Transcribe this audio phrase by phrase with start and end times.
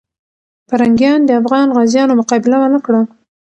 [0.67, 3.01] پرنګیان د افغان غازیانو مقابله ونه کړه.